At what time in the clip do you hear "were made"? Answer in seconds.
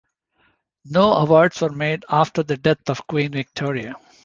1.61-2.05